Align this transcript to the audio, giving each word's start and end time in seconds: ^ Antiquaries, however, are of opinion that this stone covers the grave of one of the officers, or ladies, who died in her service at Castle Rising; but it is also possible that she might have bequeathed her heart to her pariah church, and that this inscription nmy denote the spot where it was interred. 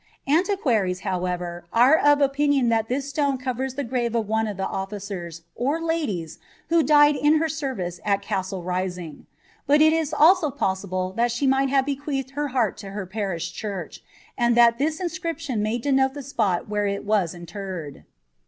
^ 0.27 0.33
Antiquaries, 0.35 1.01
however, 1.01 1.67
are 1.71 1.95
of 1.95 2.21
opinion 2.21 2.69
that 2.69 2.87
this 2.87 3.07
stone 3.07 3.37
covers 3.37 3.75
the 3.75 3.83
grave 3.83 4.15
of 4.15 4.27
one 4.27 4.47
of 4.47 4.57
the 4.57 4.65
officers, 4.65 5.43
or 5.53 5.79
ladies, 5.79 6.39
who 6.69 6.81
died 6.81 7.15
in 7.15 7.35
her 7.35 7.47
service 7.47 7.99
at 8.03 8.19
Castle 8.23 8.63
Rising; 8.63 9.27
but 9.67 9.79
it 9.79 9.93
is 9.93 10.11
also 10.11 10.49
possible 10.49 11.13
that 11.17 11.31
she 11.31 11.45
might 11.45 11.69
have 11.69 11.85
bequeathed 11.85 12.31
her 12.31 12.47
heart 12.47 12.77
to 12.77 12.89
her 12.89 13.05
pariah 13.05 13.37
church, 13.37 14.01
and 14.35 14.57
that 14.57 14.79
this 14.79 14.99
inscription 14.99 15.61
nmy 15.63 15.79
denote 15.79 16.15
the 16.15 16.23
spot 16.23 16.67
where 16.67 16.87
it 16.87 17.05
was 17.05 17.35
interred. 17.35 18.03